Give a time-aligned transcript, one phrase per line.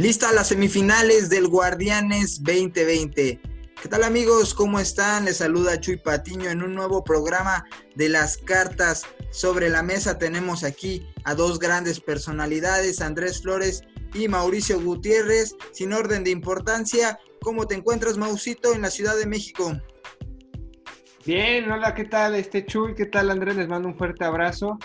[0.00, 3.38] Lista las semifinales del Guardianes 2020.
[3.82, 4.54] ¿Qué tal amigos?
[4.54, 5.26] ¿Cómo están?
[5.26, 7.66] Les saluda Chuy Patiño en un nuevo programa
[7.96, 10.16] de las cartas sobre la mesa.
[10.16, 13.82] Tenemos aquí a dos grandes personalidades, Andrés Flores
[14.14, 15.54] y Mauricio Gutiérrez.
[15.72, 19.78] Sin orden de importancia, ¿cómo te encuentras, Mausito, en la Ciudad de México?
[21.26, 22.36] Bien, hola, ¿qué tal?
[22.36, 23.54] Este Chuy, ¿qué tal Andrés?
[23.54, 24.78] Les mando un fuerte abrazo.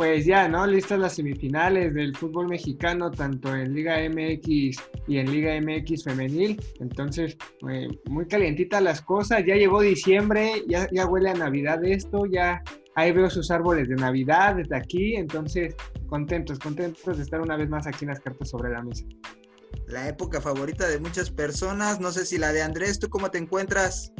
[0.00, 0.66] Pues ya, ¿no?
[0.66, 6.58] Listas las semifinales del fútbol mexicano, tanto en Liga MX y en Liga MX femenil.
[6.80, 7.36] Entonces,
[7.70, 9.44] eh, muy calientita las cosas.
[9.46, 12.62] Ya llegó diciembre, ya, ya huele a Navidad esto, ya
[12.94, 15.16] ahí veo sus árboles de Navidad desde aquí.
[15.16, 19.04] Entonces, contentos, contentos de estar una vez más aquí en las cartas sobre la mesa.
[19.86, 23.36] La época favorita de muchas personas, no sé si la de Andrés, ¿tú cómo te
[23.36, 24.14] encuentras?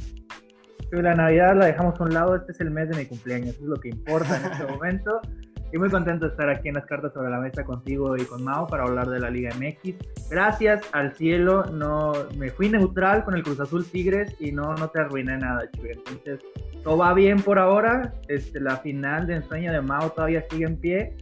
[0.92, 3.62] La Navidad la dejamos a un lado, este es el mes de mi cumpleaños, eso
[3.62, 5.22] es lo que importa en este momento.
[5.72, 8.42] Y muy contento de estar aquí en las cartas sobre la mesa contigo y con
[8.42, 9.94] Mao para hablar de la Liga MX.
[10.28, 14.88] Gracias al cielo, no me fui neutral con el Cruz Azul Tigres y no, no
[14.88, 15.90] te arruiné nada, Chuy.
[15.90, 16.40] Entonces,
[16.82, 18.14] todo va bien por ahora.
[18.26, 21.16] Este, la final de ensueño de Mao todavía sigue en pie.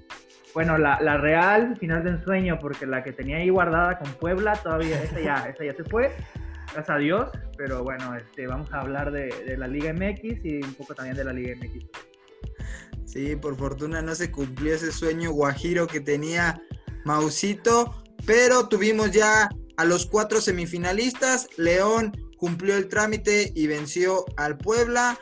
[0.54, 4.54] Bueno, la, la, real final de ensueño, porque la que tenía ahí guardada con Puebla,
[4.54, 6.10] todavía, esa ya, esa ya se fue.
[6.72, 7.30] Gracias a Dios.
[7.58, 11.16] Pero bueno, este, vamos a hablar de, de la Liga MX y un poco también
[11.16, 12.17] de la Liga MX.
[13.18, 16.62] Sí, por fortuna no se cumplió ese sueño guajiro que tenía
[17.04, 21.48] Mausito, pero tuvimos ya a los cuatro semifinalistas.
[21.56, 25.18] León cumplió el trámite y venció al Puebla.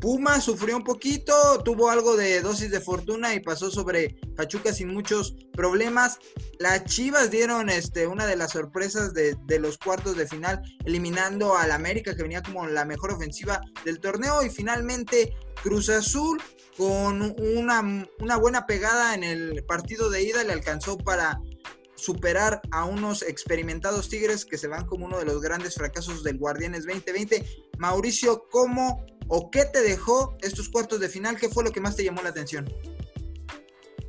[0.00, 4.92] Puma sufrió un poquito, tuvo algo de dosis de fortuna y pasó sobre Pachuca sin
[4.92, 6.18] muchos problemas.
[6.58, 11.56] Las Chivas dieron este, una de las sorpresas de, de los cuartos de final, eliminando
[11.56, 14.42] al América, que venía como la mejor ofensiva del torneo.
[14.42, 16.40] Y finalmente Cruz Azul,
[16.78, 21.40] con una, buena pegada en el partido de ida, le alcanzó para
[21.96, 26.38] superar a unos experimentados Tigres que se van como uno de los grandes fracasos del
[26.38, 27.44] Guardianes 2020.
[27.78, 31.36] Mauricio, ¿cómo o qué te dejó estos cuartos de final?
[31.36, 32.72] ¿Qué fue lo que más te llamó la atención?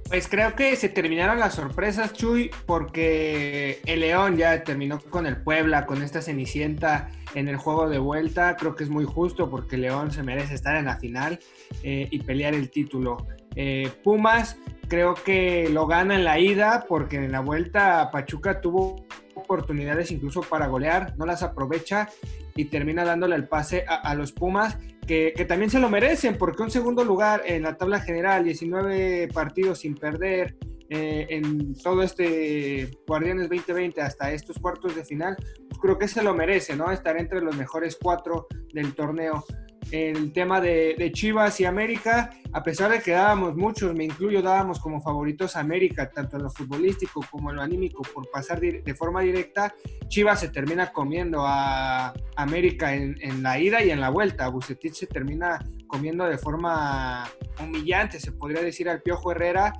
[0.08, 5.42] Pues creo que se terminaron las sorpresas, Chuy, porque el León ya terminó con el
[5.42, 8.56] Puebla, con esta cenicienta en el juego de vuelta.
[8.56, 11.40] Creo que es muy justo porque León se merece estar en la final
[11.84, 13.18] eh, y pelear el título.
[13.56, 14.58] Eh, Pumas
[14.90, 20.42] creo que lo gana en la ida porque en la vuelta Pachuca tuvo oportunidades incluso
[20.42, 22.10] para golear, no las aprovecha
[22.56, 26.72] y termina dándole el pase a, los Pumas, que, también se lo merecen, porque un
[26.72, 30.58] segundo lugar en la tabla general, 19 partidos sin perder,
[30.90, 35.36] eh, en todo este Guardianes 2020 hasta estos cuartos de final,
[35.70, 36.92] pues creo que se lo merece, ¿no?
[36.92, 39.44] Estar entre los mejores cuatro del torneo
[39.92, 44.80] el tema de, Chivas y América, a pesar de que dábamos muchos, me incluyo, dábamos
[44.80, 48.96] como favoritos a América, tanto en lo futbolístico como en lo anímico, por pasar de,
[48.96, 49.74] forma directa,
[50.08, 54.48] Chivas se termina comiendo a América en, la ida y en la vuelta.
[54.50, 57.28] Bucetich se termina comiendo de forma
[57.62, 59.74] humillante, se podría decir, al Piojo Herrera.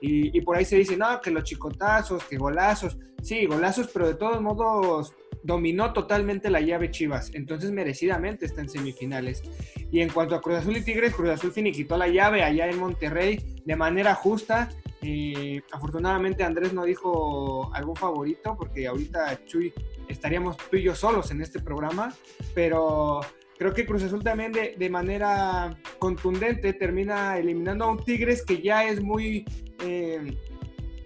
[0.00, 2.96] Y, por ahí se dice, no, que los chicotazos, que golazos.
[3.22, 8.68] Sí, golazos, pero de todos modos dominó totalmente la llave Chivas, entonces merecidamente está en
[8.68, 9.42] semifinales.
[9.90, 12.78] Y en cuanto a Cruz Azul y Tigres, Cruz Azul finiquitó la llave allá en
[12.78, 14.70] Monterrey de manera justa.
[15.00, 19.72] Y afortunadamente Andrés no dijo algún favorito, porque ahorita Chuy
[20.08, 22.12] estaríamos tú y yo solos en este programa,
[22.54, 23.20] pero
[23.58, 28.62] creo que Cruz Azul también de, de manera contundente termina eliminando a un Tigres que
[28.62, 29.44] ya es muy,
[29.84, 30.36] eh,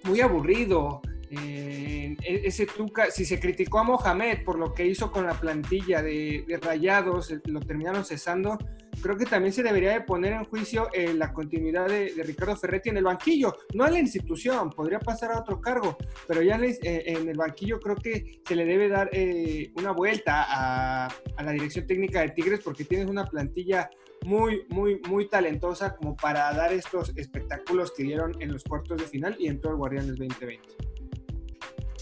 [0.04, 1.00] muy aburrido.
[1.30, 5.34] Eh, e-, ese Tuca, si se criticó a Mohamed por lo que hizo con la
[5.34, 8.58] plantilla de, Rayados, eh, lo terminaron cesando,
[9.02, 12.88] creo que también se debería de poner en juicio eh, la continuidad de, Ricardo Ferretti
[12.90, 15.96] en el banquillo, no a la institución, podría pasar a otro cargo,
[16.26, 19.10] pero ya en el banquillo creo que se le debe dar
[19.76, 23.90] una vuelta a, a la dirección técnica de Tigres porque tienes una plantilla
[24.24, 29.04] muy, muy, muy talentosa como para dar estos espectáculos que dieron en los cuartos de
[29.04, 30.91] final y en todo el Guardianes 2020.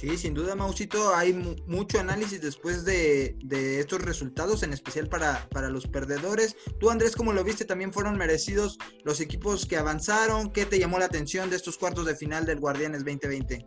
[0.00, 1.35] Sí, sin duda, Mausito, hay
[1.67, 3.37] mucho análisis después de,
[3.79, 6.56] estos resultados, en especial para, para, los perdedores.
[6.79, 10.52] Tú, Andrés, como lo viste, también fueron merecidos los equipos que avanzaron.
[10.52, 13.67] ¿Qué te llamó la atención de estos cuartos de final del Guardianes 2020?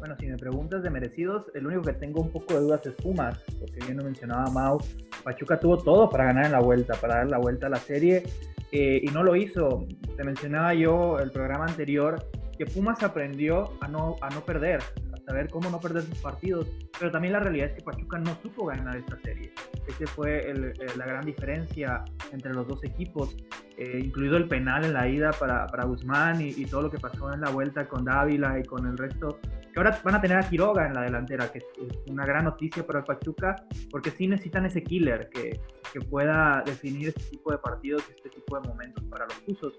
[0.00, 2.92] Bueno, si me preguntas de merecidos, el único que tengo un poco de dudas es
[2.96, 4.78] Pumas, porque bien lo mencionaba Mau,
[5.24, 8.24] Pachuca tuvo todo para ganar en la vuelta, para dar la vuelta a la serie,
[8.70, 9.86] eh, y no lo hizo.
[10.14, 12.22] Te mencionaba yo el programa anterior
[12.58, 14.82] que Pumas aprendió a no, a no perder,
[15.30, 16.66] saber cómo no perder sus partidos,
[16.98, 19.52] pero también la realidad es que Pachuca no supo ganar esta serie.
[19.86, 23.36] Esa fue eh, la gran diferencia entre los dos equipos,
[23.76, 27.32] eh, incluido el penal en la ida para, para Guzmán y, todo lo que pasó
[27.32, 29.38] en la vuelta con Dávila y con el resto
[29.72, 31.64] que ahora van a tener a Quiroga en la delantera, que es
[32.08, 33.54] una gran noticia para el Pachuca,
[33.90, 35.60] porque sí necesitan ese killer que,
[35.92, 39.74] que pueda definir este tipo de partidos, este tipo de momentos para los Tuzos.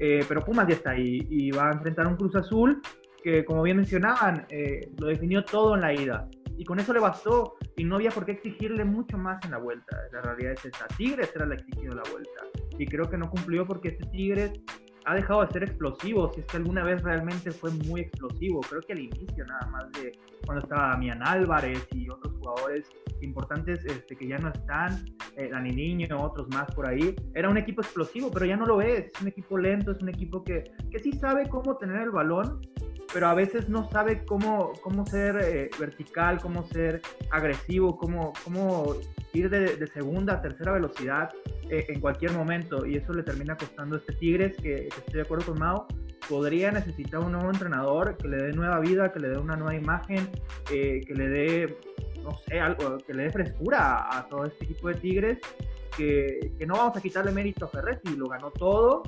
[0.00, 2.80] Eh, pero Pumas ya está ahí y va a enfrentar un Cruz Azul
[3.22, 6.28] que, como bien mencionaban, eh, lo definió todo en la ida.
[6.56, 9.58] Y con eso le bastó y no había por qué exigirle mucho más en la
[9.58, 9.96] vuelta.
[10.12, 10.86] La realidad es esa.
[10.88, 12.42] Tigres era el exigido en la vuelta.
[12.78, 14.52] Y creo que no cumplió porque este Tigres
[15.06, 18.60] ha dejado de ser explosivo, si es que alguna vez realmente fue muy explosivo.
[18.68, 20.12] Creo que al inicio nada más de
[20.44, 22.90] cuando estaba Damián Álvarez y otros jugadores
[23.22, 25.04] importantes este, que ya no están,
[25.36, 28.80] eh, Dani Niño, otros más por ahí, era un equipo explosivo, pero ya no lo
[28.80, 29.06] es.
[29.06, 32.60] Es un equipo lento, es un equipo que, que sí sabe cómo tener el balón,
[33.12, 37.00] pero a veces no sabe cómo, cómo ser eh, vertical, cómo ser
[37.30, 38.94] agresivo, cómo, cómo
[39.32, 41.30] ir de, segunda a tercera velocidad
[41.68, 42.86] eh, en cualquier momento.
[42.86, 45.86] Y eso le termina costando a este Tigres, que, estoy de acuerdo con Mao,
[46.28, 49.74] podría necesitar un nuevo entrenador que le dé nueva vida, que le dé una nueva
[49.74, 50.28] imagen,
[50.72, 51.78] eh, que le dé,
[52.22, 55.38] no sé, algo, que le dé frescura a, todo este equipo de Tigres.
[55.96, 59.02] Que, que, no vamos a quitarle mérito a Ferretti, lo ganó todo,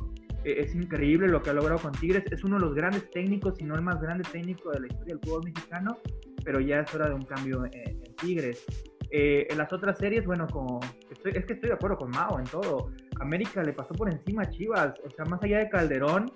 [0.45, 2.25] eh, es increíble lo que ha logrado con Tigres.
[2.31, 5.15] Es uno de los grandes técnicos, si no el más grande técnico de la historia
[5.15, 5.99] del fútbol mexicano,
[6.45, 8.65] pero ya es hora de un cambio en, Tigres.
[9.11, 10.81] Eh, en las otras series, bueno, como
[11.11, 12.91] es que estoy de acuerdo con Mao en todo.
[13.21, 16.33] América le pasó por encima a Chivas, o sea, más allá de Calderón,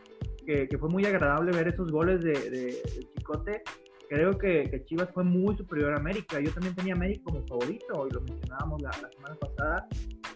[0.47, 2.83] que, fue muy agradable ver esos goles de, de
[3.17, 3.63] Chicote
[4.09, 6.41] creo que, Chivas fue muy superior a América.
[6.41, 9.89] Yo también tenía a América como favorito y lo mencionábamos la, semana pasada.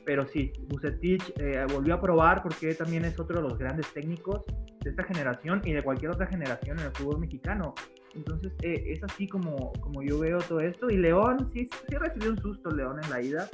[0.05, 4.44] Pero sí, Bucetich eh, volvió a probar porque también es otro de los grandes técnicos
[4.82, 7.75] de esta generación y de cualquier otra generación en el fútbol mexicano.
[8.14, 10.90] Entonces eh, es así como, como yo veo todo esto.
[10.90, 13.49] Y León, sí, sí recibió un susto León en la ida.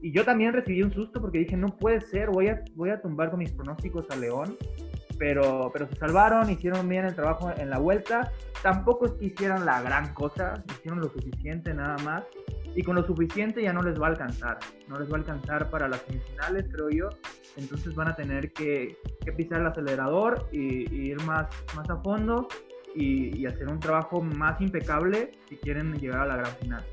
[0.00, 3.00] Y yo también recibí un susto porque dije, no puede ser, voy a, voy a
[3.00, 4.56] tumbar con mis pronósticos a León
[5.18, 8.32] pero, pero se salvaron, hicieron bien el trabajo en la vuelta.
[8.62, 12.24] Tampoco es que hicieran la gran cosa, hicieron lo suficiente nada más.
[12.74, 14.58] Y con lo suficiente ya no les va a alcanzar.
[14.88, 17.08] No les va a alcanzar para las semifinales, creo yo.
[17.56, 18.96] Entonces van a tener que,
[19.36, 22.48] pisar el acelerador y, ir más, más a fondo
[22.94, 26.84] y, hacer un trabajo más impecable si quieren llegar a la gran final.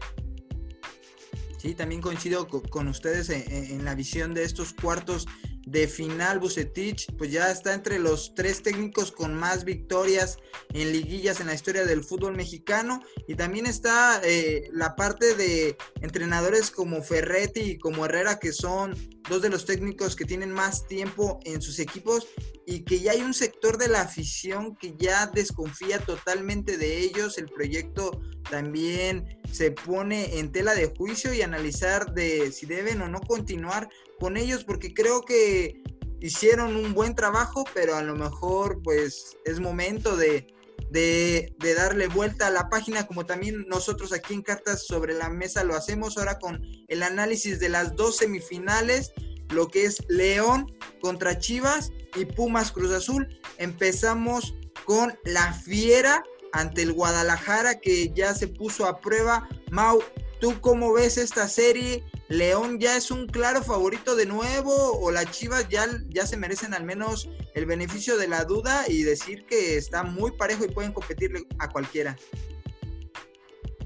[1.57, 5.27] Sí, también coincido con, ustedes en, la visión de estos cuartos
[5.71, 10.37] de final Bucetich, pues ya está entre los tres técnicos con más victorias
[10.73, 13.01] en liguillas en la historia del fútbol mexicano.
[13.27, 18.95] Y también está eh, la parte de entrenadores como Ferretti y como Herrera que son
[19.29, 22.27] dos de los técnicos que tienen más tiempo en sus equipos
[22.65, 27.37] y que ya hay un sector de la afición que ya desconfía totalmente de ellos,
[27.37, 33.07] el proyecto también se pone en tela de juicio y analizar de si deben o
[33.07, 33.89] no continuar
[34.19, 35.81] con ellos porque creo que
[36.19, 40.53] hicieron un buen trabajo, pero a lo mejor pues es momento de,
[40.89, 45.63] de, darle vuelta a la página, como también nosotros aquí en Cartas sobre la Mesa
[45.63, 49.13] lo hacemos ahora con el análisis de las dos semifinales,
[49.49, 53.27] lo que es León contra Chivas y Pumas Cruz Azul.
[53.57, 54.55] Empezamos
[54.85, 59.47] con la Fiera ante el Guadalajara que ya se puso a prueba.
[59.71, 60.01] Mau,
[60.39, 62.03] ¿tú cómo ves esta serie?
[62.29, 64.71] León ya es un claro favorito de nuevo
[65.01, 69.01] o las Chivas ya, ya se merecen al menos el beneficio de la duda y
[69.01, 72.15] decir que está muy parejo y pueden competirle a cualquiera.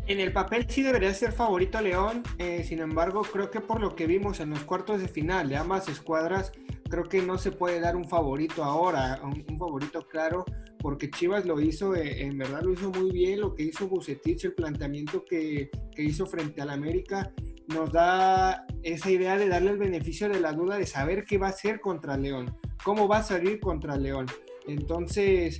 [0.07, 3.95] En el papel sí debería ser favorito León, eh, sin embargo creo que por lo
[3.95, 6.51] que vimos en los cuartos de final de ambas escuadras,
[6.89, 10.43] creo que no se puede dar un favorito ahora, un, favorito claro,
[10.79, 14.43] porque Chivas lo hizo, eh, en verdad lo hizo muy bien, lo que hizo Bucetich,
[14.43, 17.31] el planteamiento que, que hizo frente al América,
[17.67, 21.47] nos da esa idea de darle el beneficio de la duda de saber qué va
[21.47, 24.25] a hacer contra León, cómo va a salir contra León.
[24.67, 25.57] Entonces,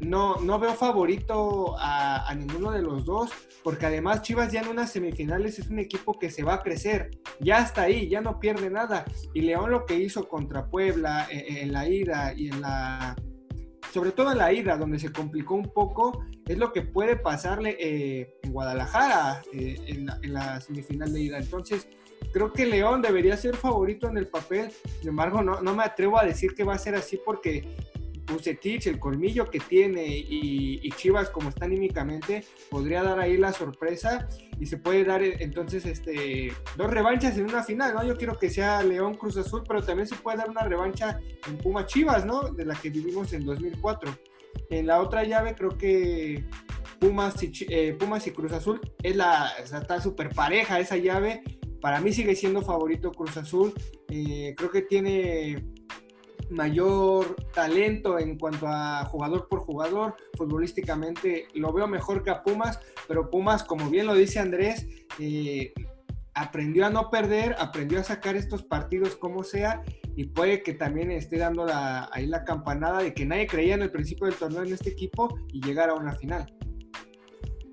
[0.00, 3.30] no, no veo favorito a, ninguno de los dos,
[3.62, 7.10] porque además Chivas ya en unas semifinales es un equipo que se va a crecer,
[7.40, 9.04] ya está ahí, ya no pierde nada.
[9.34, 13.16] Y León lo que hizo contra Puebla en, eh, en la ida y en la
[13.92, 17.76] sobre todo en la ida, donde se complicó un poco, es lo que puede pasarle
[17.78, 21.38] eh, en Guadalajara eh, en, la, semifinal de ida.
[21.38, 21.88] Entonces,
[22.32, 24.70] creo que León debería ser favorito en el papel,
[25.00, 27.76] sin embargo, no, no me atrevo a decir que va a ser así porque
[28.30, 34.28] Bucetich, el colmillo que tiene y, Chivas como está anímicamente, podría dar ahí la sorpresa
[34.58, 38.04] y se puede dar eh, entonces este, dos revanchas en una final, ¿no?
[38.04, 41.56] Yo quiero que sea León Cruz Azul, pero también se puede dar una revancha en
[41.58, 42.42] Puma Chivas, ¿no?
[42.50, 44.14] De la que vivimos en 2004.
[44.68, 46.44] En la otra llave creo que
[46.98, 51.42] Pumas y, eh, Pumas y Cruz Azul es la, está súper pareja esa llave.
[51.80, 53.72] Para mí sigue siendo favorito Cruz Azul.
[54.08, 55.64] Eh, creo que tiene
[56.48, 60.16] mayor talento en cuanto a jugador por jugador.
[60.36, 64.86] Futbolísticamente lo veo mejor que a Pumas, pero Pumas, como bien lo dice Andrés,
[65.18, 65.72] eh,
[66.34, 69.82] aprendió a no perder, aprendió a sacar estos partidos como sea
[70.16, 71.66] y puede que también esté dando
[72.12, 75.38] ahí la campanada de que nadie creía en el principio del torneo en este equipo
[75.48, 76.46] y llegar a una final.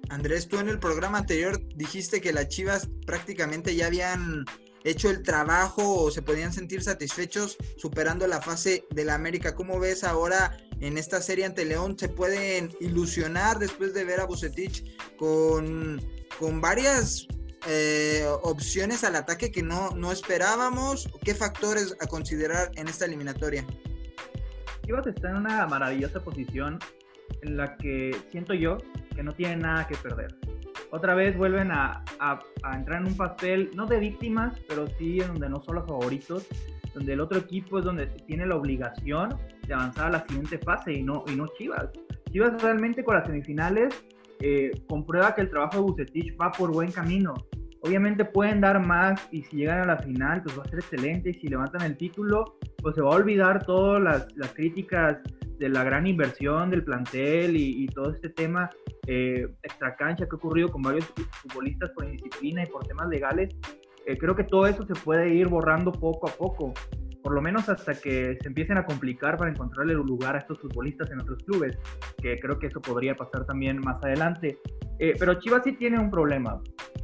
[0.09, 4.45] Andrés, tú en el programa anterior dijiste que las Chivas prácticamente ya habían
[4.89, 9.55] hecho el trabajo o se podían sentir satisfechos superando la fase de la América.
[9.55, 11.97] ¿Cómo ves ahora en esta serie ante León?
[11.97, 16.01] ¿Se pueden ilusionar después de ver a Bucetich con,
[16.39, 17.27] con varias
[17.67, 21.09] eh, opciones al ataque que no, no esperábamos?
[21.23, 23.65] ¿Qué factores a considerar en esta eliminatoria?
[24.85, 26.79] Chivas está en una maravillosa posición
[27.41, 28.77] en la que siento yo
[29.13, 30.33] que no tienen nada que perder
[30.91, 32.03] otra vez vuelven a,
[32.75, 36.47] entrar en un papel, no de víctimas, pero sí en donde no son los favoritos,
[36.93, 40.93] donde el otro equipo es donde tiene la obligación de avanzar a la siguiente fase
[40.93, 41.89] y no, y no Chivas.
[42.31, 43.93] Chivas realmente con las semifinales
[44.39, 47.33] eh, comprueba que el trabajo de Bucetich va por buen camino.
[47.81, 51.29] Obviamente pueden dar más y si llegan a la final, pues va a ser excelente.
[51.29, 55.19] Y si levantan el título, pues se va a olvidar todas las, las críticas
[55.59, 58.69] de la gran inversión del plantel y, todo este tema
[59.07, 63.55] eh, extra cancha que ha ocurrido con varios futbolistas por indisciplina y por temas legales,
[64.05, 66.73] eh, creo que todo eso se puede ir borrando poco a poco,
[67.23, 70.59] por lo menos hasta que se empiecen a complicar para encontrarle un lugar a estos
[70.59, 71.77] futbolistas en otros clubes,
[72.21, 74.59] que creo que eso podría pasar también más adelante.
[74.99, 76.61] Eh, pero Chivas sí tiene un problema,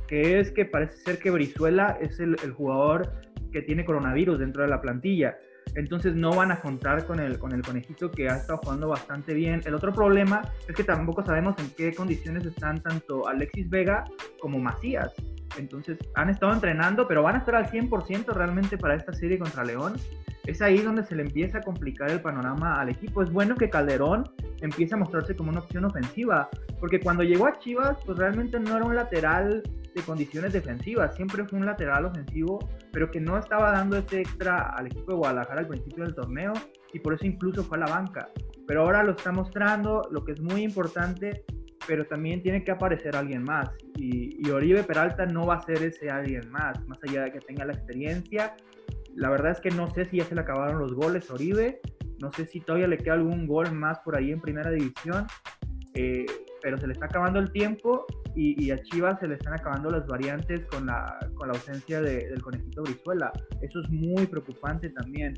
[0.08, 3.12] que es que parece ser que Brizuela es el jugador
[3.54, 5.38] que tiene coronavirus dentro de la plantilla.
[5.76, 9.34] Entonces no van a contar con el, con el conejito que ha estado jugando bastante
[9.34, 9.62] bien.
[9.66, 14.06] El otro problema es que tampoco sabemos en qué condiciones están tanto Alexis Vega
[14.40, 15.14] como Macías.
[15.58, 19.64] Entonces han estado entrenando, pero van a estar al 100% realmente para esta serie contra
[19.64, 19.94] León.
[20.46, 23.24] Es ahí donde se le empieza a complicar el panorama al equipo.
[23.24, 24.24] Es bueno que Calderón
[24.62, 28.76] empiece a mostrarse como una opción ofensiva, porque cuando llegó a Chivas, pues realmente no
[28.76, 32.60] era un lateral de condiciones defensivas, siempre fue un lateral ofensivo,
[32.92, 36.54] pero que no estaba dando ese extra al equipo de Guadalajara al principio del torneo
[36.94, 38.30] y por eso incluso fue a la banca.
[38.68, 41.44] Pero ahora lo está mostrando, lo que es muy importante,
[41.88, 43.70] pero también tiene que aparecer alguien más.
[43.96, 47.40] Y, y Oribe Peralta no va a ser ese alguien más, más allá de que
[47.40, 48.56] tenga la experiencia.
[49.16, 51.82] La verdad es que no sé si ya se le acabaron los goles a Oribe,
[52.20, 55.28] no sé si todavía le queda algún gol más por ahí en primera división.
[55.94, 56.26] Eh,
[56.64, 58.06] pero se le está acabando el tiempo
[58.36, 62.42] y, a Chivas se le están acabando las variantes con la, con la ausencia del
[62.42, 63.32] conejito Brizuela.
[63.62, 65.36] Eso es muy preocupante también.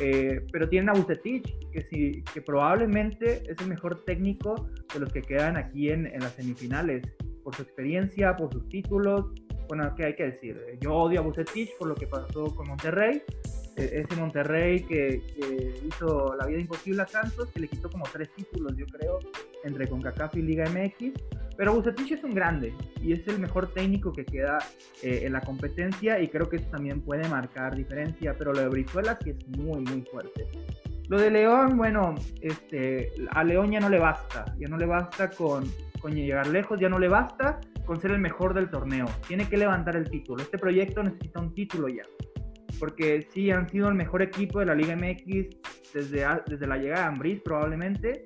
[0.00, 5.12] Eh, pero tienen a Bucetich, que, sí, que probablemente es el mejor técnico de los
[5.12, 7.02] que quedan aquí en, en las semifinales,
[7.44, 9.26] por su experiencia, por sus títulos.
[9.68, 10.58] Bueno, ¿qué hay que decir?
[10.80, 13.22] Yo odio a Bucetich por lo que pasó con Monterrey,
[13.84, 15.22] ese Monterrey que,
[15.86, 19.18] hizo la vida imposible a Santos, que le quitó como tres títulos, yo creo,
[19.64, 21.12] entre CONCACAF y Liga MX.
[21.56, 24.58] Pero Bucetich es un grande y es el mejor técnico que queda
[25.02, 28.68] eh, en la competencia y creo que eso también puede marcar diferencia, pero lo de
[28.68, 30.46] Brizuela sí es muy, muy fuerte.
[31.08, 35.30] Lo de León, bueno, este, a León ya no le basta, ya no le basta
[35.30, 35.64] con,
[36.00, 39.56] con llegar lejos, ya no le basta con ser el mejor del torneo, tiene que
[39.56, 40.42] levantar el título.
[40.42, 42.04] Este proyecto necesita un título ya
[42.78, 45.48] porque sí han sido el mejor equipo de la Liga MX
[45.94, 48.24] desde, desde la llegada de Ambris probablemente,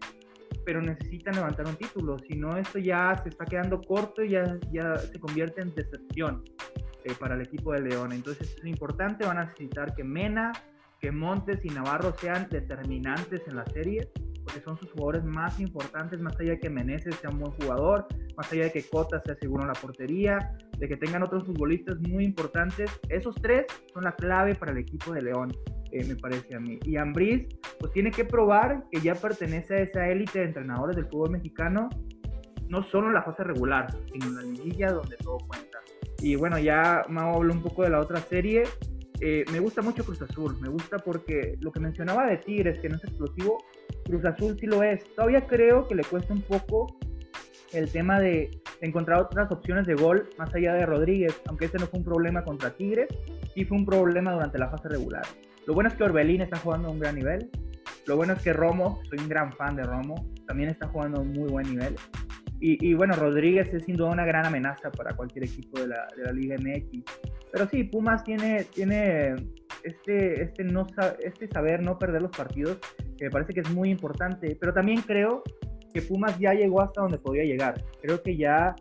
[0.64, 4.58] pero necesitan levantar un título, si no esto ya se está quedando corto y ya,
[4.70, 6.44] ya se convierte en decepción
[7.04, 8.12] eh, para el equipo de León.
[8.12, 10.52] Entonces es importante, van a necesitar que Mena,
[11.00, 14.08] que Montes y Navarro sean determinantes en la serie
[14.44, 18.06] porque son sus jugadores más importantes, más allá de que Meneses sea un buen jugador,
[18.36, 21.98] más allá de que Cota sea seguro en la portería, de que tengan otros futbolistas
[22.00, 22.90] muy importantes.
[23.08, 25.52] Esos tres son la clave para el equipo de León,
[25.92, 26.78] eh, me parece a mí.
[26.84, 27.46] Y Ambriz,
[27.78, 31.88] pues tiene que probar que ya pertenece a esa élite de entrenadores del fútbol mexicano,
[32.68, 35.78] no solo en la fase regular, sino en la liguilla donde todo cuenta.
[36.20, 38.62] Y bueno, ya me hablo un poco de la otra serie.
[39.24, 42.88] Eh, me gusta mucho Cruz Azul, me gusta porque lo que mencionaba de Tigres, que
[42.88, 43.64] no es explosivo,
[44.04, 45.04] Cruz Azul sí lo es.
[45.14, 46.96] Todavía creo que le cuesta un poco
[47.72, 48.50] el tema de
[48.80, 52.42] encontrar otras opciones de gol más allá de Rodríguez, aunque ese no fue un problema
[52.42, 53.06] contra Tigres,
[53.54, 55.22] sí fue un problema durante la fase regular.
[55.68, 57.48] Lo bueno es que Orbelín está jugando a un gran nivel.
[58.06, 60.16] Lo bueno es que Romo, soy un gran fan de Romo,
[60.48, 61.94] también está jugando a un muy buen nivel.
[62.64, 66.54] Y, bueno, Rodríguez es sin duda una gran amenaza para cualquier equipo de la, Liga
[66.56, 67.02] MX.
[67.50, 69.34] Pero sí, Pumas tiene, tiene
[69.82, 70.86] este, este, no,
[71.18, 72.78] este saber no perder los partidos,
[73.18, 74.56] que me parece que es muy importante.
[74.60, 75.42] Pero también creo
[75.92, 77.84] que Pumas ya llegó hasta donde podía llegar.
[78.00, 78.76] Creo que ya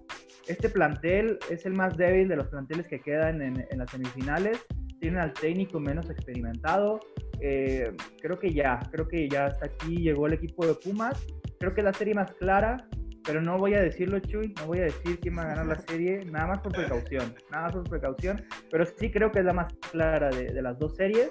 [0.47, 4.63] este plantel es el más débil de los planteles que quedan en, las semifinales.
[4.99, 6.99] Tienen al técnico menos experimentado.
[7.39, 11.19] eh, creo que ya, creo que ya hasta aquí llegó el equipo de Pumas.
[11.59, 12.87] Creo que la serie más clara,
[13.25, 15.79] pero no voy a decirlo, Chuy, no voy a decir quién va a ganar la
[15.81, 19.53] serie, nada más por precaución, nada más por precaución, pero sí creo que es la
[19.53, 21.29] más clara de, las dos series.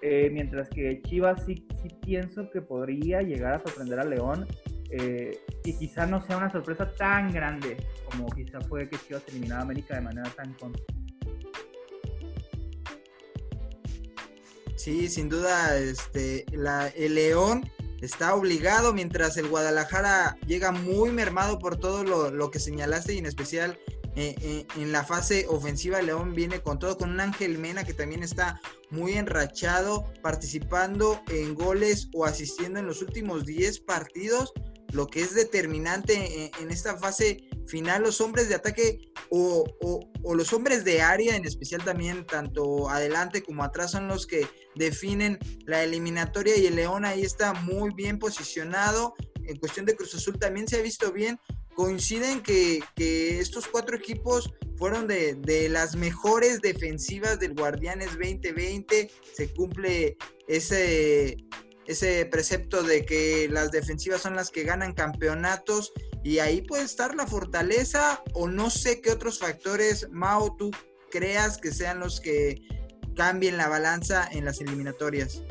[0.00, 4.46] Eh, mientras que Chivas sí, sí pienso que podría llegar a sorprender a León
[4.90, 7.76] eh, y quizá no sea una sorpresa tan grande
[8.08, 10.54] como quizá fue que Chivas eliminara a América de manera tan
[14.76, 17.68] Sí, sin duda, este, la, el León
[18.00, 23.26] está obligado, mientras el Guadalajara llega muy mermado por todo lo, que señalaste y en
[23.26, 23.78] especial
[24.16, 27.94] eh, eh, en la fase ofensiva León viene con todo, con un Ángel Mena que
[27.94, 34.52] también está muy enrachado, participando en goles o asistiendo en los últimos 10 partidos
[34.92, 39.64] lo que es determinante en, esta fase final, los hombres de ataque o,
[40.34, 45.38] los hombres de área, en especial también tanto adelante como atrás, son los que definen
[45.66, 49.14] la eliminatoria y el León ahí está muy bien posicionado.
[49.44, 51.38] En cuestión de Cruz Azul también se ha visto bien.
[51.74, 59.10] Coinciden que, estos cuatro equipos fueron de, de, las mejores defensivas del Guardianes 2020.
[59.34, 60.16] Se cumple
[60.48, 61.36] ese,
[61.88, 65.92] ese precepto de que las defensivas son las que ganan campeonatos
[66.22, 70.70] y ahí puede estar la fortaleza o no sé qué otros factores, Mao, tú
[71.10, 72.62] creas que sean los que
[73.16, 75.42] cambien la balanza en las eliminatorias.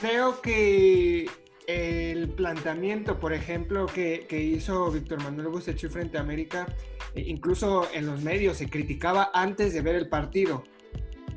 [0.00, 1.28] Creo que
[1.66, 6.66] el planteamiento, por ejemplo, que, hizo Víctor Manuel Bucechi frente a América,
[7.14, 10.64] e incluso en los medios se criticaba antes de ver el partido.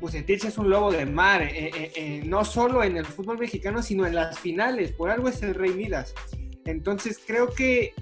[0.04, 3.82] Bucetich es un lobo de mar, eh, eh, eh, no solo en el fútbol mexicano,
[3.82, 6.14] sino en las finales, por algo es el Rey Midas.
[6.66, 7.94] Entonces creo que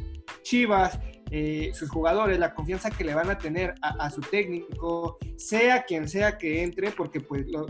[0.42, 0.98] Chivas
[1.72, 6.36] sus jugadores, la confianza que le van a tener a, su técnico, sea quien sea
[6.36, 7.64] que entre, porque pues lo,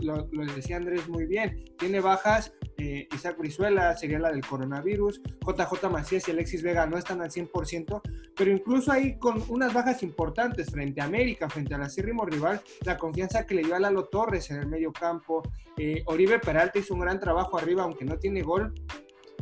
[0.53, 6.27] decía Andrés muy bien, tiene bajas, eh, Isaac Brizuela sería la del coronavirus, JJ Macías
[6.27, 8.01] y Alexis Vega no están al 100%,
[8.35, 12.97] pero incluso ahí con unas bajas importantes frente a América, frente al acérrimo rival, la
[12.97, 15.43] confianza que le dio a Lalo Torres en el medio campo,
[15.77, 18.73] eh, Oribe Peralta hizo un gran trabajo arriba, aunque no tiene gol,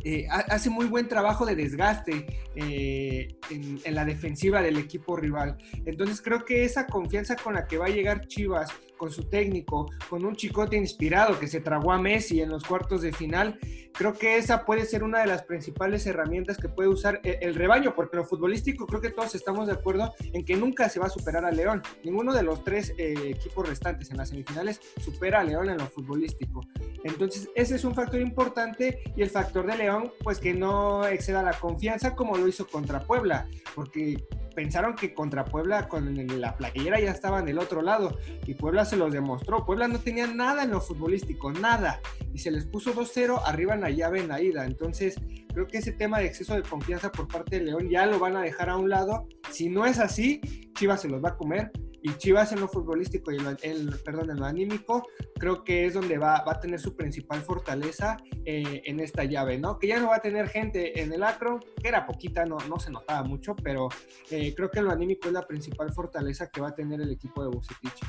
[0.04, 5.56] eh, hace muy buen trabajo de desgaste eh, en, la defensiva del equipo rival.
[5.84, 8.70] Entonces creo que esa confianza con la que va a llegar Chivas
[9.02, 13.02] con su técnico, con un chicote inspirado que se tragó a Messi en los cuartos
[13.02, 13.58] de final.
[13.92, 17.96] Creo que esa puede ser una de las principales herramientas que puede usar el, rebaño,
[17.96, 21.10] porque lo futbolístico creo que todos estamos de acuerdo en que nunca se va a
[21.10, 21.82] superar a León.
[22.04, 25.86] Ninguno de los tres eh, equipos restantes en las semifinales supera a León en lo
[25.88, 26.60] futbolístico.
[27.02, 29.91] Entonces, ese es un factor importante y el factor de León,
[30.22, 34.22] pues que no exceda la confianza como lo hizo contra Puebla, porque
[34.54, 38.96] pensaron que contra Puebla con la playera ya estaban del otro lado y Puebla se
[38.96, 39.64] los demostró.
[39.64, 42.00] Puebla no tenía nada en lo futbolístico, nada.
[42.32, 44.64] Y se les puso 2-0 arriba en la llave en la ida.
[44.64, 45.16] Entonces,
[45.52, 48.36] creo que ese tema de exceso de confianza por parte de León ya lo van
[48.36, 49.26] a dejar a un lado.
[49.50, 50.40] Si no es así,
[50.74, 51.70] Chivas se los va a comer
[52.02, 55.06] y Chivas en lo futbolístico y el, perdón, en lo anímico,
[55.38, 59.78] creo que es donde va, a tener su principal fortaleza eh, en esta llave, ¿no?
[59.78, 62.80] Que ya no va a tener gente en el acro, que era poquita, no, no
[62.80, 63.88] se notaba mucho, pero
[64.30, 67.42] eh, creo que lo anímico es la principal fortaleza que va a tener el equipo
[67.42, 68.00] de Bucetich.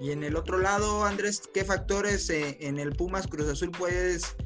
[0.00, 4.36] Y en el otro lado, Andrés, ¿qué factores eh, en el Pumas Cruz Azul puedes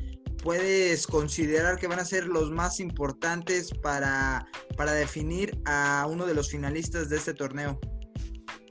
[0.42, 6.34] puedes considerar que van a ser los más importantes para, para definir a uno de
[6.34, 7.80] los finalistas de este torneo?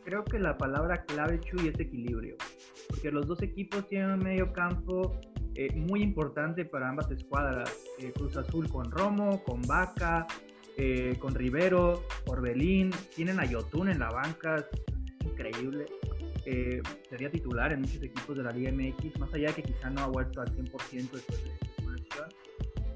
[0.07, 2.37] Creo que la palabra clave, Chuy, es equilibrio.
[2.87, 5.19] Porque los dos equipos tienen un medio campo
[5.53, 7.69] eh, muy importante para ambas escuadras.
[7.99, 10.25] Eh, Cruz Azul con Romo, con Vaca,
[10.77, 12.91] eh, con Rivero, Orbelín.
[13.13, 15.87] Tienen a Yotun en la banca, es increíble.
[17.09, 20.03] sería titular en muchos equipos de la Liga MX, más allá de que quizá no
[20.03, 22.29] ha vuelto al 100% después de su lesión.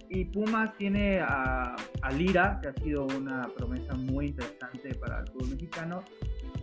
[0.08, 5.28] Y Pumas tiene a, a, Lira, que ha sido una promesa muy interesante para el
[5.28, 6.06] fútbol mexicano,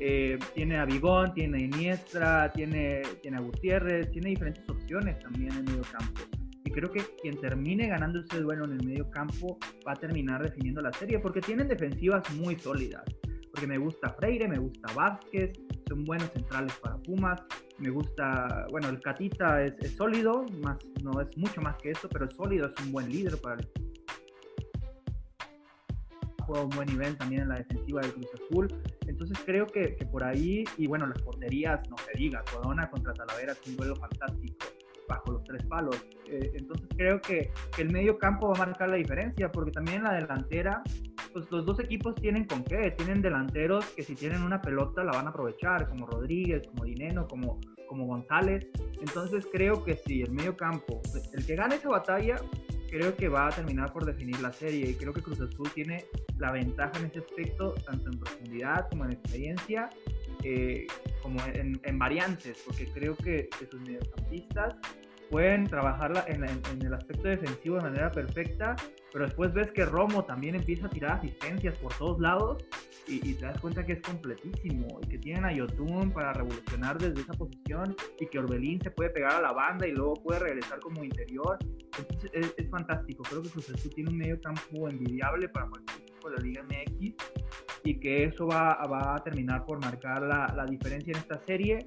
[0.01, 5.53] eh, tiene a Bigón, tiene a Iniestra, tiene, tiene a Gutiérrez, tiene diferentes opciones también
[5.53, 6.21] en el medio campo.
[6.65, 10.43] Y creo que quien termine ganando ese duelo en el medio campo va a terminar
[10.43, 13.05] definiendo la serie, porque tienen defensivas muy sólidas.
[13.51, 15.53] Porque me gusta Freire, me gusta Vázquez,
[15.89, 17.41] son buenos centrales para Pumas.
[17.79, 22.27] Me gusta, bueno, el Catita es, sólido, más, no es mucho más que eso, pero
[22.27, 23.69] es sólido, es un buen líder para el
[26.49, 28.69] juega un buen nivel también en la defensiva del Cruz Azul.
[29.09, 33.53] Entonces creo que, por ahí, y bueno, las porterías, no se diga, Corona contra Talavera
[33.53, 34.67] es un duelo fantástico
[35.09, 35.97] bajo los tres palos.
[36.27, 40.05] Eh, entonces creo que, el medio campo va a marcar la diferencia, porque también en
[40.05, 40.83] la delantera
[41.33, 45.13] pues los dos equipos tienen con qué, tienen delanteros que si tienen una pelota la
[45.13, 48.67] van a aprovechar, como Rodríguez, como Dineno, como, como González.
[49.01, 51.01] Entonces creo que si el medio campo,
[51.33, 52.37] el que gane esa batalla,
[52.89, 56.05] creo que va a terminar por definir la serie y creo que Cruz Azul tiene
[56.39, 59.89] la ventaja en ese aspecto, tanto en profundidad como en experiencia,
[60.43, 60.87] eh,
[61.23, 64.77] como en, variantes, porque creo que, que sus mediocampistas
[65.31, 66.45] pueden trabajarla en,
[66.85, 68.77] el aspecto defensivo de manera perfecta,
[69.13, 72.65] pero después ves que Romo también empieza a tirar asistencias por todos lados
[73.07, 77.23] y, te das cuenta que es completísimo y que tienen a Yotun para revolucionar desde
[77.23, 80.79] esa posición y que Orbelín se puede pegar a la banda y luego puede regresar
[80.81, 81.59] como interior.
[81.99, 83.23] Entonces es, fantástico.
[83.25, 86.63] Creo que Cruz Azul tiene un medio campo envidiable para cualquier equipo de la Liga
[86.63, 87.15] MX
[87.85, 91.79] y que eso va, va a terminar por marcar la, la diferencia en esta serie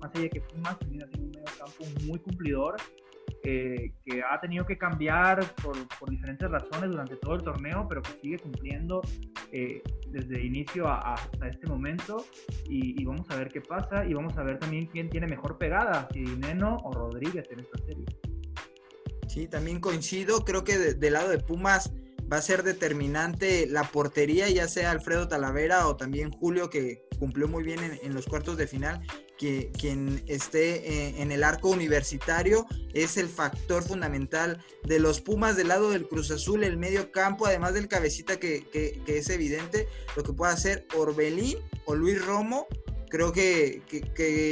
[0.00, 2.76] más allá de que Pumas termina siendo un medio campo muy cumplidor,
[3.44, 8.02] eh, que ha tenido que cambiar por, por, diferentes razones durante todo el torneo, pero
[8.02, 9.00] que sigue cumpliendo
[9.52, 12.24] eh, desde inicio hasta este momento.
[12.68, 14.04] Y, vamos a ver qué pasa.
[14.06, 17.78] Y vamos a ver también quién tiene mejor pegada, si Neno o Rodríguez en esta
[17.78, 18.04] serie.
[19.28, 20.44] Sí, también coincido.
[20.44, 21.92] Creo que del lado de Pumas
[22.30, 27.48] va a ser determinante la portería, ya sea Alfredo Talavera o también Julio, que cumplió
[27.48, 29.00] muy bien en, los cuartos de final
[29.38, 35.56] que quien esté eh, en el arco universitario es el factor fundamental de los Pumas
[35.56, 38.66] del lado del Cruz Azul, el medio campo, además del cabecita que,
[39.06, 39.86] es evidente,
[40.16, 42.66] lo que puede hacer Orbelín o Luis Romo,
[43.08, 43.82] creo que,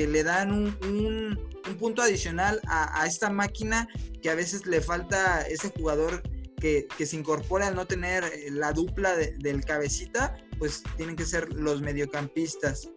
[0.08, 3.88] le dan un, punto adicional a, esta máquina
[4.22, 6.22] que a veces le falta ese jugador
[6.60, 11.80] que, se incorpora al no tener la dupla del cabecita, pues tienen que ser los
[11.80, 12.88] mediocampistas.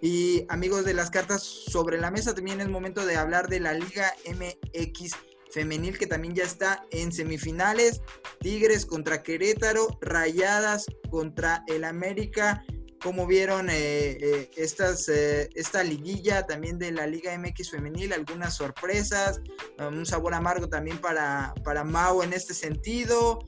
[0.00, 3.72] Y amigos de las cartas sobre la mesa, también es momento de hablar de la
[3.72, 5.14] Liga MX
[5.54, 8.02] femenil que también ya está en semifinales.
[8.40, 12.64] Tigres contra Querétaro, Rayadas contra el América.
[13.04, 18.14] Como vieron eh, eh, estas, eh, esta liguilla también de la Liga MX femenil?
[18.14, 19.42] Algunas sorpresas,
[19.78, 23.40] um, un sabor amargo también para, para Mau en este sentido.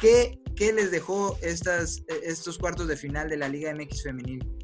[0.00, 4.57] ¿Qué, qué les dejó estas, estos cuartos de final de la Liga MX femenil?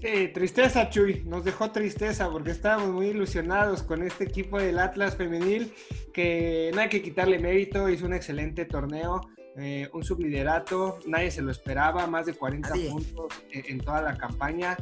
[0.00, 1.24] Sí, tristeza, Chuy.
[1.26, 5.74] Nos dejó tristeza porque estábamos muy ilusionados con este equipo del Atlas femenil
[6.12, 11.42] que no hay que quitarle mérito, hizo un excelente torneo, eh, un subliderato, nadie se
[11.42, 14.76] lo esperaba, más de 40 puntos en, toda la campaña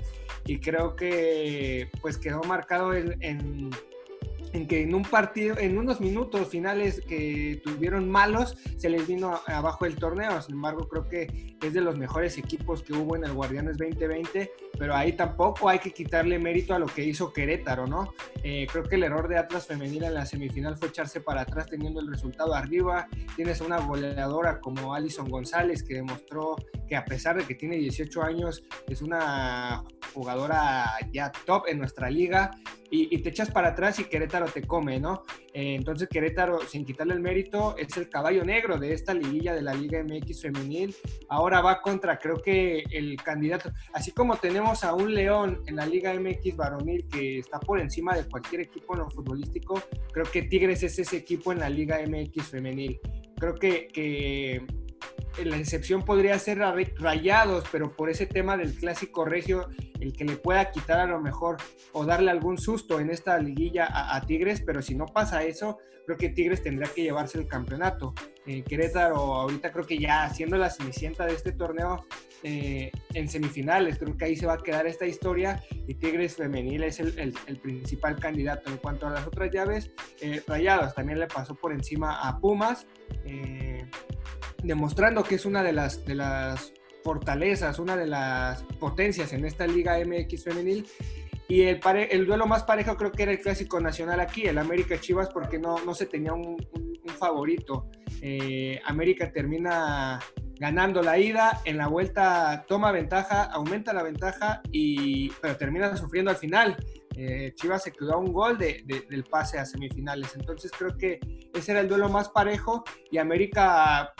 [0.44, 3.70] y creo que pues quedó marcado en
[4.57, 9.40] en que en un partido, en unos minutos finales que tuvieron malos, se les vino
[9.46, 10.40] abajo el torneo.
[10.40, 14.50] Sin embargo, creo que es de los mejores equipos que hubo en el Guardianes 2020,
[14.79, 18.12] pero ahí tampoco hay que quitarle mérito a lo que hizo Querétaro, ¿no?
[18.43, 21.67] Eh, creo que el error de Atlas Femenil en la semifinal fue echarse para atrás
[21.67, 23.09] teniendo el resultado arriba.
[23.35, 26.57] Tienes una goleadora como Alison González que demostró
[26.89, 29.83] que a pesar de que tiene 18 años, es una
[30.15, 32.51] jugadora ya top en nuestra liga
[32.91, 35.25] y, te echas para atrás y Querétaro te come, ¿no?
[35.57, 39.62] Eh, entonces Querétaro, sin quitarle el mérito, es el caballo negro de esta liguilla de
[39.62, 40.95] la Liga MX femenil.
[41.31, 45.87] Ahora va contra, creo que el candidato, así como tenemos a un León en la
[45.87, 50.83] Liga MX varonil que está por encima de cualquier equipo no futbolístico, creo que Tigres
[50.83, 53.01] es ese equipo en la Liga MX femenil.
[53.38, 54.62] Creo que, que
[55.44, 59.68] la excepción podría ser Rayados, pero por ese tema del clásico regio,
[60.01, 61.57] el que le pueda quitar a lo mejor
[61.92, 66.16] o darle algún susto en esta liguilla a, Tigres, pero si no pasa eso, creo
[66.16, 68.14] que Tigres tendrá que llevarse el campeonato.
[68.46, 72.07] Eh, Querétaro ahorita creo que ya siendo la cenicienta de este torneo
[72.42, 76.85] eh, en semifinales, creo que ahí se va a quedar esta historia y Tigres femenil
[76.85, 78.70] es el, principal candidato.
[78.70, 82.87] En cuanto a las otras llaves, eh, Rayados también le pasó por encima a Pumas.
[84.66, 89.66] Demostrando que es una de las, de las fortalezas, una de las potencias en esta
[89.66, 90.87] Liga MX femenil.
[91.48, 94.98] Y el, el duelo más parejo creo que era el clásico nacional aquí, el América
[94.98, 96.57] Chivas, porque no, no se tenía un,
[97.18, 97.88] favorito.
[98.20, 100.18] Eh, América termina
[100.59, 106.33] ganando la ida, en la vuelta toma ventaja, aumenta la ventaja, y, pero termina sufriendo
[106.33, 106.76] al final.
[107.16, 110.35] Eh, Chivas se quedó a un gol de, del pase a semifinales.
[110.35, 111.20] Entonces creo que
[111.55, 114.12] ese era el duelo más parejo y América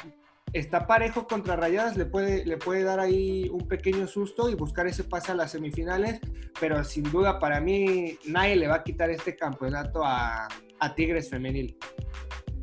[0.53, 4.87] está parejo contra Rayadas, le puede, le puede dar ahí un pequeño susto y buscar
[4.87, 6.21] ese pase a las semifinales,
[6.61, 11.31] pero sin duda para mí nadie le va a quitar este campeonato a, a Tigres
[11.31, 11.77] femenil.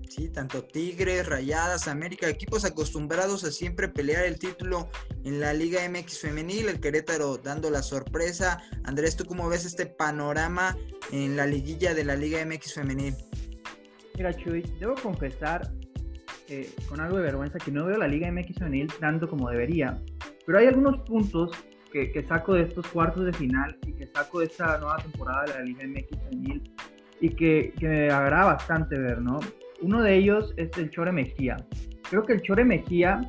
[0.10, 4.88] Sí, tanto Tigres, Rayadas, América, equipos acostumbrados a siempre pelear el título
[5.24, 8.62] en la Liga MX femenil, el Querétaro dando la sorpresa.
[8.84, 10.78] Andrés, ¿tú cómo ves este panorama
[11.12, 13.16] en la liguilla de la Liga MX femenil?
[14.16, 15.74] Mira, Chuy, debo confesar
[16.88, 20.02] con algo de vergüenza que no veo la Liga MX femenil tanto como debería.
[20.46, 21.52] Pero hay algunos puntos
[21.92, 25.44] que, que, saco de estos cuartos de final y que saco de esta nueva temporada
[25.44, 26.64] de la Liga MX femenil
[27.22, 29.40] y que, que me agrada bastante ver, ¿no?
[29.82, 31.58] Uno de ellos es el Chore Mejía.
[32.10, 33.22] Creo que el Chore Mejía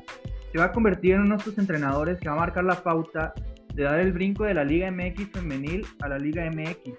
[0.51, 3.33] se va a convertir en uno de estos entrenadores que va a marcar la pauta
[3.73, 6.93] de dar el brinco de la Liga MX femenil a la Liga MX,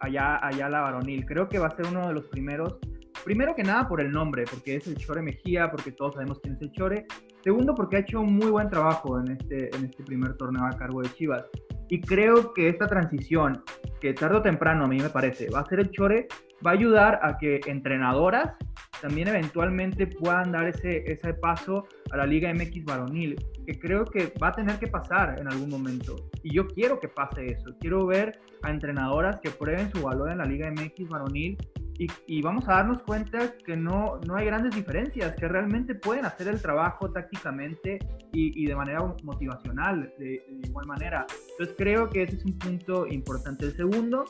[0.00, 1.26] allá, allá la varonil.
[1.26, 2.78] Creo que va a ser uno de los primeros,
[3.24, 6.54] primero que nada por el nombre, porque es el Chore Mejía, porque todos sabemos quién
[6.54, 7.06] es el Chore.
[7.42, 10.76] Segundo, porque ha hecho un muy buen trabajo en este, en este primer torneo a
[10.76, 11.44] cargo de Chivas.
[11.88, 13.62] Y creo que esta transición,
[14.00, 16.28] que tarde o temprano a mí me parece, va a ser el Chore,
[16.64, 18.56] va a ayudar a que entrenadoras
[19.00, 23.36] también eventualmente puedan dar ese, ese paso a la Liga MX varonil,
[23.66, 26.16] que creo que va a tener que pasar en algún momento.
[26.42, 27.76] Y yo quiero que pase eso.
[27.80, 31.56] Quiero ver a entrenadoras que prueben su valor en la Liga MX varonil
[32.00, 36.24] y, y, vamos a darnos cuenta que no, no hay grandes diferencias, que realmente pueden
[36.24, 37.98] hacer el trabajo tácticamente
[38.32, 41.26] y, y de manera motivacional, de, de, igual manera.
[41.50, 43.66] Entonces creo que ese es un punto importante.
[43.66, 44.24] El segundo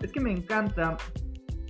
[0.00, 0.96] es que me encanta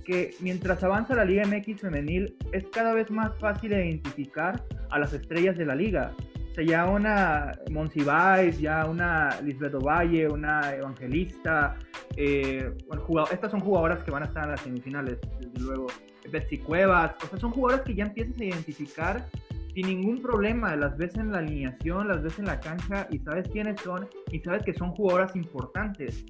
[0.07, 5.11] que mientras avanza la Liga MX femenil es cada vez más fácil identificar a las
[5.11, 6.13] estrellas de la liga.
[6.51, 11.75] O sea, ya una Monsiváis, ya una Lisbeth Ovalle, una Evangelista,
[12.15, 15.87] eh, bueno, estas son jugadoras que van a estar en las semifinales, desde luego.
[16.31, 19.25] Betsy Cuevas, o sea, son jugadoras que ya empiezas a identificar
[19.73, 23.47] sin ningún problema, las ves en la alineación, las ves en la cancha y sabes
[23.49, 26.25] quiénes son y sabes que son jugadoras importantes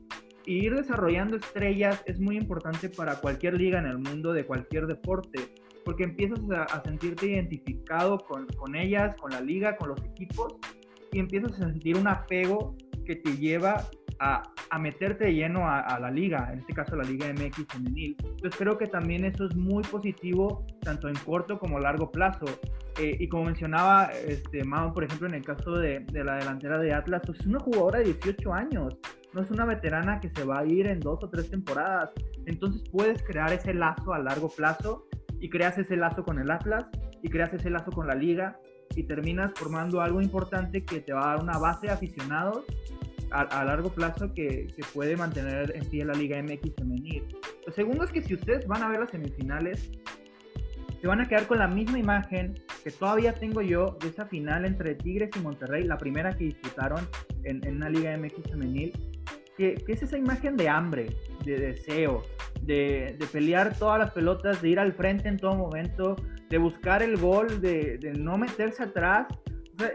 [0.47, 5.53] ir desarrollando estrellas es muy importante para cualquier liga en el mundo de cualquier deporte,
[5.83, 10.55] porque empiezas a, sentirte identificado con, con, ellas, con la liga, con los equipos,
[11.11, 13.87] y empiezas a sentir un apego que te lleva
[14.19, 18.15] a, a meterte lleno a, la liga, en este caso la Liga MX femenil.
[18.19, 22.45] Entonces creo que también eso es muy positivo, tanto en corto como largo plazo.
[22.99, 26.79] Eh, y como mencionaba este, Mao, por ejemplo, en el caso de, de la delantera
[26.79, 28.97] de Atlas, pues es una jugadora de 18 años
[29.37, 32.09] no es una veterana que se va a ir en dos o tres temporadas.
[32.47, 35.05] Entonces puedes crear ese lazo a largo plazo
[35.39, 36.87] y creas ese lazo con el Atlas
[37.21, 38.59] y creas ese lazo con la liga
[38.95, 42.65] y terminas formando algo importante que te va a dar una base de aficionados
[43.29, 47.23] a, largo plazo que, que, puede mantener en pie la Liga MX femenil.
[47.67, 49.91] Lo segundo es que si ustedes van a ver las semifinales,
[50.99, 54.65] se van a quedar con la misma imagen que todavía tengo yo de esa final
[54.65, 57.05] entre Tigres y Monterrey, la primera que disputaron
[57.43, 58.93] en, en una Liga MX femenil,
[59.57, 61.07] que, es esa imagen de hambre,
[61.43, 62.23] de deseo,
[62.61, 66.15] de, de, pelear todas las pelotas, de ir al frente en todo momento,
[66.49, 69.27] de buscar el gol, de, de no meterse atrás.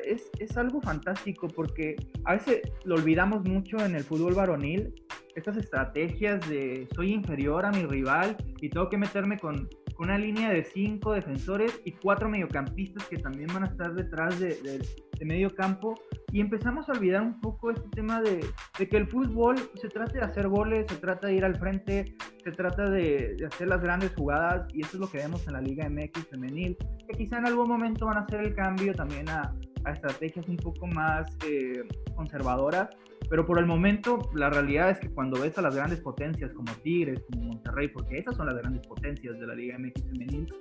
[0.05, 4.95] es, es, algo fantástico porque a veces lo olvidamos mucho en el fútbol varonil,
[5.35, 10.51] estas estrategias de soy inferior a mi rival y tengo que meterme con, una línea
[10.51, 15.55] de cinco defensores y cuatro mediocampistas que también van a estar detrás de, de, medio
[15.55, 15.95] campo.
[16.33, 18.45] Y empezamos a olvidar un poco este tema de,
[18.77, 22.17] de, que el fútbol se trata de hacer goles, se trata de ir al frente,
[22.43, 25.53] se trata de, de, hacer las grandes jugadas y eso es lo que vemos en
[25.53, 26.77] la Liga MX femenil,
[27.07, 30.57] que quizá en algún momento van a hacer el cambio también a, a estrategias un
[30.57, 31.85] poco más eh,
[32.17, 32.89] conservadoras
[33.33, 36.71] pero por el momento, la realidad es que cuando ves a las grandes potencias como
[36.83, 40.55] Tigres, como Monterrey, porque esas son las grandes potencias de la Liga MX femenil,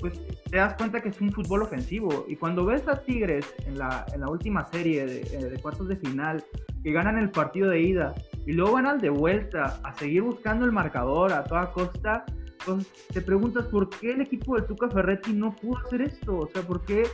[0.00, 2.26] pues te das cuenta que es un fútbol ofensivo.
[2.26, 5.86] Y cuando ves a Tigres en la, en la última serie de, eh, de, cuartos
[5.86, 6.42] de final,
[6.82, 10.64] que ganan el partido de ida y luego van al de vuelta a seguir buscando
[10.64, 12.24] el marcador a toda costa,
[12.66, 16.36] pues te preguntas por qué el equipo del Tuca Ferretti no pudo hacer esto.
[16.36, 17.04] O sea, por qué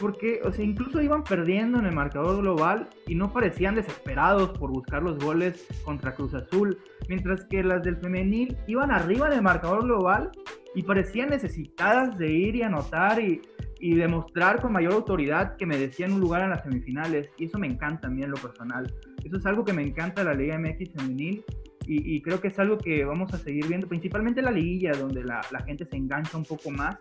[0.00, 4.70] porque, o sea, incluso iban perdiendo en el marcador global y no parecían desesperados por
[4.70, 6.78] buscar los goles contra Cruz Azul,
[7.08, 10.30] mientras que las del femenil iban arriba en el marcador global
[10.74, 13.40] y parecían necesitadas de ir y anotar y,
[13.80, 17.30] y demostrar con mayor autoridad que merecían un lugar en las semifinales.
[17.38, 18.92] Y eso me encanta a mí en lo personal.
[19.24, 21.44] Eso es algo que me encanta la Liga MX femenil
[21.86, 24.92] y, y, creo que es algo que vamos a seguir viendo, principalmente en la liguilla,
[24.92, 26.96] donde la, la gente se engancha un poco más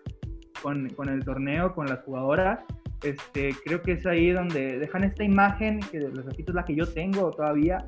[0.62, 2.60] con, con, el torneo, con las jugadoras.
[3.04, 6.76] Este, creo que es ahí donde dejan esta imagen, que les repito es la que
[6.76, 7.86] yo tengo todavía,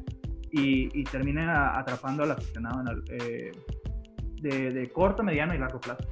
[0.51, 3.51] y, y termina atrapando al aficionado en el, eh,
[4.41, 6.07] de, de corto, mediano y largo plazo.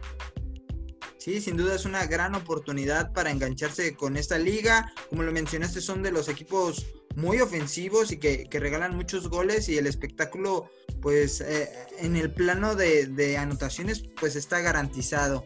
[1.17, 4.93] Sí, sin duda es una gran oportunidad para engancharse con esta liga.
[5.09, 9.67] Como lo mencionaste, son de los equipos muy ofensivos y que, que regalan muchos goles
[9.69, 10.69] y el espectáculo,
[11.01, 15.45] pues eh, en el plano de, de, anotaciones, pues está garantizado.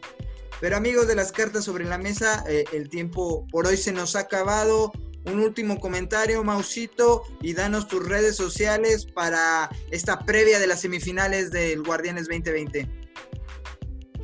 [0.60, 4.15] Pero amigos de las cartas sobre la mesa, eh, el tiempo por hoy se nos
[4.15, 4.91] ha acabado.
[5.26, 11.52] Un último comentario, Mausito, y danos tus redes sociales para esta previa de las semifinales
[11.52, 12.88] del Guardianes 2020.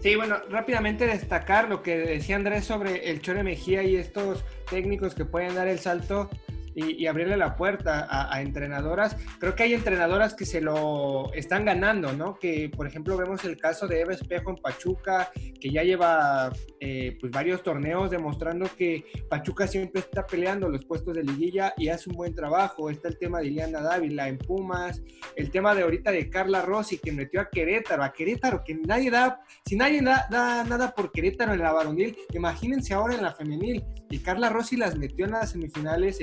[0.02, 5.15] Sí, bueno, rápidamente destacar lo que decía Andrés sobre el Chore Mejía y estos técnicos
[5.15, 6.30] que pueden dar el salto
[6.76, 9.16] y, abrirle la puerta a, entrenadoras.
[9.40, 12.38] Creo que hay entrenadoras que se lo están ganando, ¿no?
[12.38, 17.18] Que, por ejemplo, vemos el caso de Eva Espejo en Pachuca, que ya lleva eh,
[17.20, 22.10] pues varios torneos demostrando que Pachuca siempre está peleando los puestos de liguilla y hace
[22.10, 22.90] un buen trabajo.
[22.90, 25.02] Está el tema de Iliana Dávila en Pumas,
[25.36, 29.10] el tema de ahorita de Carla Rossi, que metió a Querétaro, a Querétaro, que nadie
[29.10, 33.34] da, si nadie da, da nada por Querétaro en la varonil, imagínense ahora en la
[33.34, 33.84] femenil.
[34.10, 36.18] Y Carla Rossi las metió en las semifinales,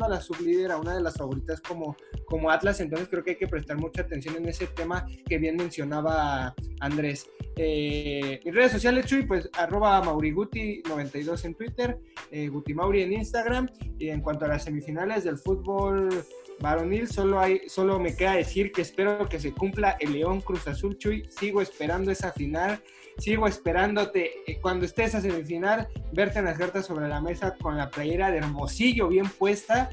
[0.00, 3.36] a la sublíder, a una de las favoritas como, como Atlas, entonces creo que hay
[3.36, 7.28] que prestar mucha atención en ese tema que bien mencionaba Andrés.
[7.56, 11.98] Eh, mis redes sociales, Chuy, pues arroba mauriguti92 en Twitter,
[12.30, 16.08] eh, Guti Mauri en Instagram, y en cuanto a las semifinales del fútbol
[16.60, 20.66] varonil, solo, hay, solo me queda decir que espero que se cumpla el León Cruz
[20.66, 22.80] Azul, Chuy, sigo esperando esa final
[23.18, 27.76] sigo esperándote eh, cuando estés a semifinal, verte en las cartas sobre la mesa con
[27.76, 29.90] la playera de Hermosillo bien puesta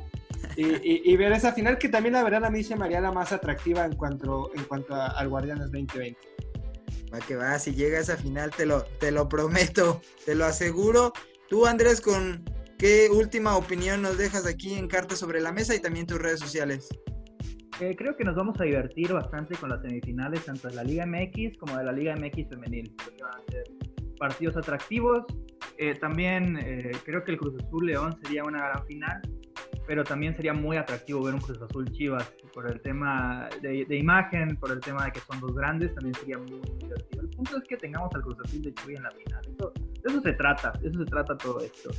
[0.55, 3.85] y, ver esa final que también la verdad a mí se me la más atractiva
[3.85, 6.17] en cuanto, en cuanto al Guardianes 2020.
[7.13, 10.45] Va que va, si llega a esa final te lo, te lo prometo, te lo
[10.45, 11.13] aseguro.
[11.49, 12.43] Tú Andrés, ¿con
[12.77, 16.39] qué última opinión nos dejas aquí en Cartas sobre la Mesa y también tus redes
[16.39, 16.89] sociales?
[17.79, 21.05] Eh, creo que nos vamos a divertir bastante con las semifinales, tanto de la Liga
[21.05, 22.93] MX como de la Liga MX femenil.
[23.21, 23.63] van a ser
[24.17, 25.25] partidos atractivos.
[25.77, 29.21] Eh, también eh, creo que el Cruz Azul León sería una gran final,
[29.87, 34.57] pero también sería muy atractivo ver un Cruz Azul Chivas por el tema de, imagen,
[34.57, 37.21] por el tema de que son dos grandes, también sería muy, divertido.
[37.21, 39.41] El punto es que tengamos al Cruz Azul de Chivas en la final.
[39.57, 41.91] Eso, de eso se trata, de eso se trata todo esto.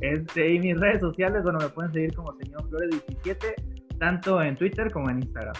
[0.00, 4.90] Este, y mis redes sociales, bueno, me pueden seguir como señor Flores17 tanto en Twitter
[4.90, 5.54] como en Instagram.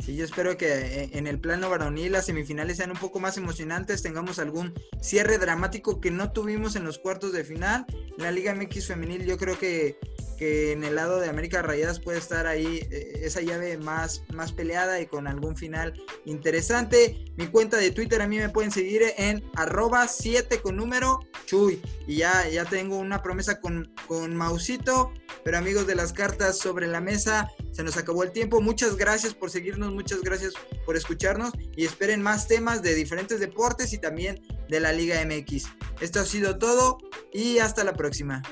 [0.00, 3.36] Sí, yo espero que eh, en el plano varonil las semifinales sean un poco más
[3.36, 7.86] emocionantes, tengamos algún cierre dramático que no tuvimos en los cuartos de final.
[8.18, 10.00] La Liga MX femenil yo creo que
[10.42, 14.50] que en el lado de América Rayadas puede estar ahí eh, esa llave más, más
[14.50, 17.26] peleada y con algún final interesante.
[17.36, 21.80] Mi cuenta de Twitter a mí me pueden seguir en arroba 7 con número chuy.
[22.08, 25.12] Y ya, ya tengo una promesa con, con Mausito.
[25.44, 28.60] Pero amigos de las cartas sobre la mesa, se nos acabó el tiempo.
[28.60, 33.92] Muchas gracias por seguirnos, muchas gracias por escucharnos y esperen más temas de diferentes deportes
[33.92, 35.66] y también de la Liga MX.
[36.00, 36.98] Esto ha sido todo
[37.32, 38.42] y hasta la próxima.